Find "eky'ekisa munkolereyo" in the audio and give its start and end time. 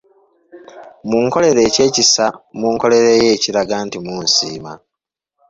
1.69-3.27